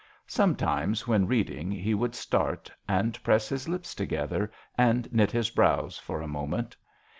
Sometimes 0.25 1.05
when 1.07 1.27
reading 1.27 1.69
he 1.69 1.93
would 1.93 2.15
start 2.15 2.71
and 2.87 3.21
press 3.21 3.49
his 3.49 3.69
lips 3.69 3.93
together 3.93 4.51
and 4.75 5.07
knit 5.13 5.29
his 5.29 5.51
brows 5.51 5.99
for 5.99 6.23
a 6.23 6.27
moment. 6.27 6.75